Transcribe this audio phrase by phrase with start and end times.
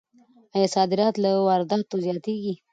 [0.55, 2.53] آیا صادرات له وارداتو زیاتیږي؟